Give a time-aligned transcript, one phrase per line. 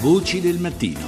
[0.00, 1.00] Voci del mattino.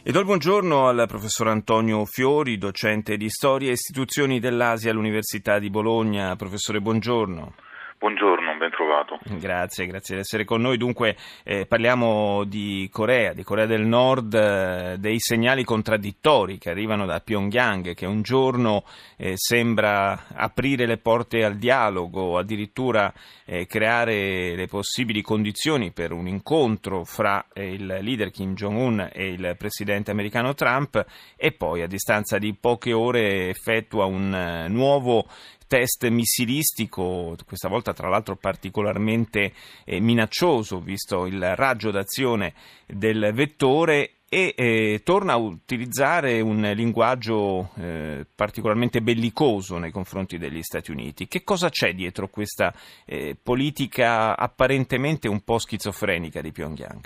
[0.00, 5.58] E do il buongiorno al professor Antonio Fiori, docente di storia e istituzioni dell'Asia all'Università
[5.58, 6.36] di Bologna.
[6.36, 7.54] Professore, buongiorno.
[7.98, 9.18] Buongiorno, ben trovato.
[9.38, 10.76] Grazie, grazie di essere con noi.
[10.76, 17.06] Dunque eh, parliamo di Corea, di Corea del Nord, eh, dei segnali contraddittori che arrivano
[17.06, 18.84] da Pyongyang, che un giorno
[19.16, 23.12] eh, sembra aprire le porte al dialogo, addirittura
[23.46, 29.28] eh, creare le possibili condizioni per un incontro fra eh, il leader Kim Jong-un e
[29.28, 31.02] il presidente americano Trump
[31.36, 35.26] e poi a distanza di poche ore effettua un eh, nuovo
[35.74, 39.52] test missilistico, questa volta tra l'altro particolarmente
[39.84, 42.54] eh, minaccioso, visto il raggio d'azione
[42.86, 50.62] del vettore e eh, torna a utilizzare un linguaggio eh, particolarmente bellicoso nei confronti degli
[50.62, 51.26] Stati Uniti.
[51.26, 52.72] Che cosa c'è dietro questa
[53.04, 57.02] eh, politica apparentemente un po' schizofrenica di Pyongyang?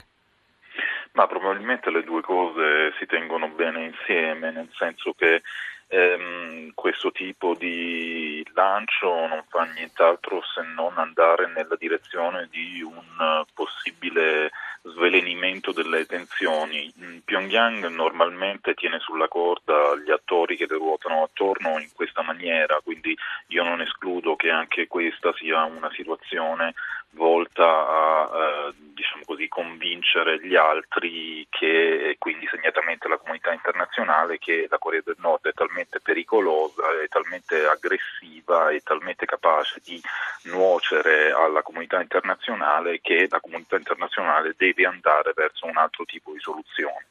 [1.13, 5.41] Ma probabilmente le due cose si tengono bene insieme, nel senso che
[5.89, 13.45] ehm, questo tipo di lancio non fa nient'altro se non andare nella direzione di un
[13.53, 14.51] possibile
[14.83, 16.93] svelenimento delle tensioni.
[17.25, 23.17] Pyongyang normalmente tiene sulla corda gli attori che le ruotano attorno in questa maniera, quindi
[23.49, 26.75] io non escludo che anche questa sia una situazione
[27.13, 34.39] volta a eh, diciamo così, convincere gli altri che, e quindi segnatamente la comunità internazionale
[34.39, 40.01] che la Corea del Nord è talmente pericolosa, è talmente aggressiva, è talmente capace di
[40.45, 46.41] nuocere alla comunità internazionale che la comunità internazionale deve andare verso un altro tipo di
[46.41, 47.07] soluzione.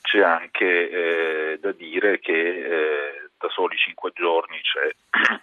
[0.00, 5.38] C'è anche eh, da dire che eh, da soli cinque giorni c'è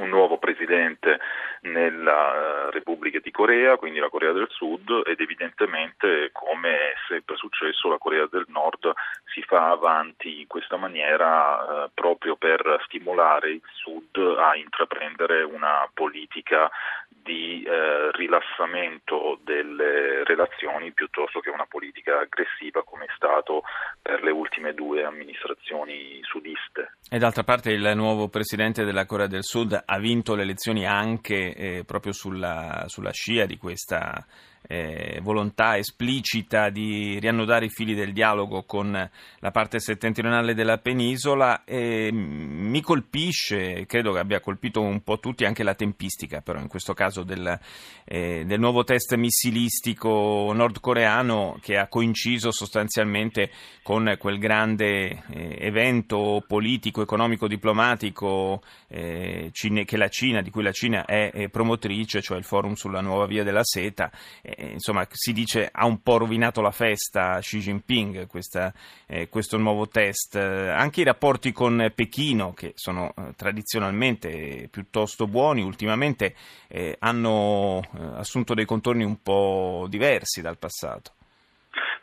[0.00, 1.18] un nuovo presidente
[1.62, 7.36] nella eh, Repubblica di Corea, quindi la Corea del Sud, ed evidentemente, come è sempre
[7.36, 8.92] successo, la Corea del Nord
[9.32, 15.88] si fa avanti in questa maniera eh, proprio per stimolare il Sud a intraprendere una
[15.92, 16.70] politica
[17.08, 17.99] di eh,
[18.30, 23.62] rilassamento delle relazioni piuttosto che una politica aggressiva come è stato
[24.00, 26.98] per le ultime due amministrazioni sudiste.
[27.10, 31.54] E d'altra parte il nuovo presidente della Corea del Sud ha vinto le elezioni anche
[31.54, 34.24] eh, proprio sulla, sulla scia di questa
[34.66, 41.64] eh, volontà esplicita di riannodare i fili del dialogo con la parte settentrionale della penisola.
[41.64, 46.68] E mi colpisce, credo che abbia colpito un po' tutti, anche la tempistica, però in
[46.68, 47.58] questo caso del,
[48.04, 53.50] eh, del nuovo test missilistico nordcoreano che ha coinciso sostanzialmente
[53.82, 60.72] con quel grande eh, evento politico, economico, diplomatico eh, che la Cina, di cui la
[60.72, 64.10] Cina è, è promotrice, cioè il forum sulla nuova via della seta
[64.56, 68.72] eh, insomma, si dice ha un po' rovinato la festa Xi Jinping questa,
[69.06, 70.36] eh, questo nuovo test.
[70.36, 76.34] anche i rapporti con Pechino, che sono eh, tradizionalmente piuttosto buoni, ultimamente
[76.68, 81.12] eh, hanno eh, assunto dei contorni un po' diversi dal passato.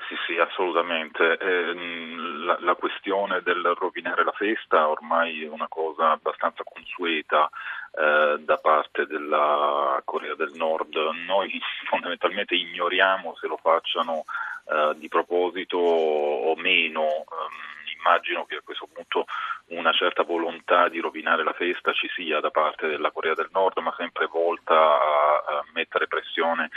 [0.08, 1.38] Sì, sì, assolutamente.
[1.42, 2.17] Ehm,
[2.48, 7.50] la, la, questione del rovinare la festa ormai è una cosa abbastanza consueta
[7.92, 10.96] eh, da parte della Corea del Nord.
[11.26, 11.60] Noi
[11.90, 14.24] fondamentalmente ignoriamo se lo facciano
[14.66, 17.02] eh, di proposito o meno.
[17.04, 19.26] Um, immagino che a questo punto
[19.68, 23.80] una certa volontà di rovinare la festa ci sia da parte della Corea del Nord,
[23.80, 26.70] ma sempre volta a, a mettere pressione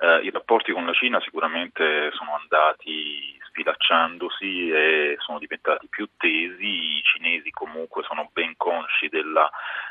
[0.00, 6.98] Eh, I rapporti con la Cina sicuramente sono andati sfilacciandosi e sono diventati più tesi,
[6.98, 9.50] i cinesi comunque sono ben consci della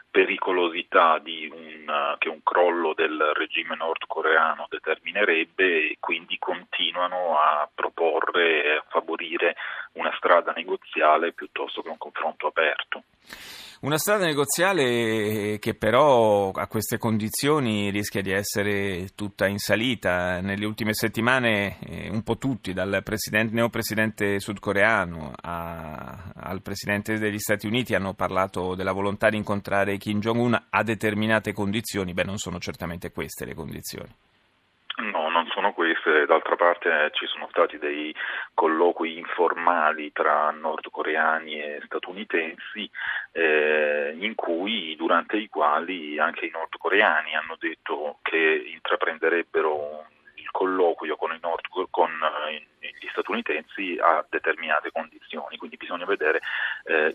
[0.09, 8.69] pericolosità un, che un crollo del regime nordcoreano determinerebbe e quindi continuano a proporre e
[8.77, 9.55] a favorire
[9.93, 13.03] una strada negoziale piuttosto che un confronto aperto.
[13.81, 20.41] Una strada negoziale che però a queste condizioni rischia di essere tutta in salita.
[20.41, 23.01] Nelle ultime settimane eh, un po' tutti, dal
[23.51, 30.19] neopresidente sudcoreano a, al presidente degli Stati Uniti, hanno parlato della volontà di incontrare Kim
[30.19, 32.11] Jong-un a determinate condizioni.
[32.11, 34.13] Beh, non sono certamente queste le condizioni.
[35.39, 38.13] No, non sono queste, d'altra parte eh, ci sono stati dei
[38.53, 42.89] colloqui informali tra nordcoreani e statunitensi
[43.31, 50.05] eh, in cui, durante i quali anche i nordcoreani hanno detto che intraprenderebbero
[50.35, 52.11] il colloquio con, i nord, con
[52.49, 52.65] eh,
[52.99, 56.41] gli statunitensi a determinate condizioni, quindi bisogna vedere
[56.83, 57.13] eh,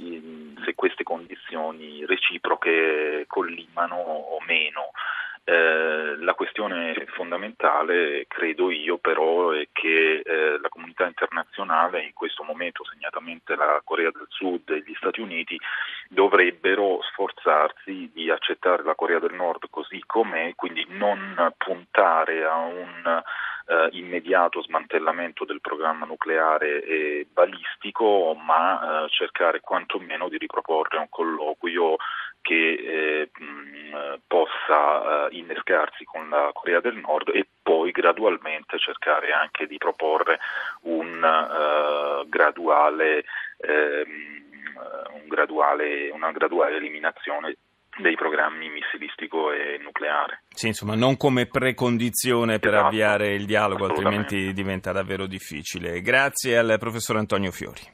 [0.64, 4.90] se queste condizioni reciproche collimano o meno.
[5.46, 5.93] Eh,
[6.24, 12.84] la questione fondamentale, credo io, però, è che eh, la comunità internazionale, in questo momento
[12.84, 15.58] segnatamente la Corea del Sud e gli Stati Uniti,
[16.08, 23.22] dovrebbero sforzarsi di accettare la Corea del Nord così com'è, quindi non puntare a un
[23.66, 31.08] eh, immediato smantellamento del programma nucleare e balistico, ma eh, cercare quantomeno di riproporre un
[31.08, 31.96] colloquio
[32.44, 39.32] che eh, mh, possa eh, innescarsi con la Corea del Nord e poi gradualmente cercare
[39.32, 40.38] anche di proporre
[40.82, 43.24] un uh, graduale,
[43.56, 44.42] ehm,
[45.22, 47.56] un graduale, una graduale eliminazione
[47.96, 50.42] dei programmi missilistico e nucleare.
[50.50, 56.02] Sì, insomma, non come precondizione per esatto, avviare il dialogo, altrimenti diventa davvero difficile.
[56.02, 57.93] Grazie al professor Antonio Fiori.